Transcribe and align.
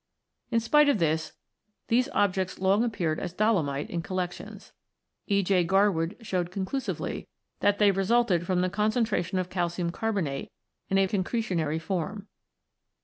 In 0.49 0.59
spite 0.59 0.89
of 0.89 0.97
this, 0.97 1.33
these 1.87 2.09
objects 2.11 2.57
long 2.57 2.83
appeared 2.83 3.19
as 3.19 3.33
dolomite 3.33 3.91
in 3.91 4.01
collections. 4.01 4.71
E. 5.27 5.43
J. 5.43 5.63
Garwood(n) 5.63 6.15
showed 6.25 6.49
conclusively 6.49 7.27
that 7.59 7.77
they 7.77 7.91
resulted 7.91 8.47
from 8.47 8.61
the 8.61 8.69
concentration 8.71 9.37
of 9.37 9.51
calcium 9.51 9.91
carbonate 9.91 10.51
in 10.89 10.97
a 10.97 11.07
concretionary 11.07 11.79
form. 11.79 12.27